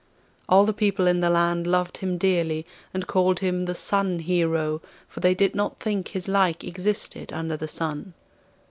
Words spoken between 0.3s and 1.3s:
All the people in the